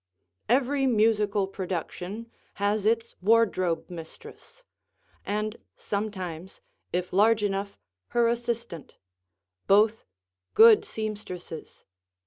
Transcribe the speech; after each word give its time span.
Every 0.49 0.87
musical 0.87 1.45
production 1.45 2.31
has 2.55 2.87
its 2.87 3.13
wardrobe 3.21 3.87
mistress, 3.87 4.63
and 5.27 5.57
sometimes, 5.75 6.59
if 6.91 7.13
large 7.13 7.43
enough, 7.43 7.77
her 8.07 8.27
assistant, 8.27 8.97
both 9.67 10.03
good 10.55 10.83
seamstresses. 10.85 11.83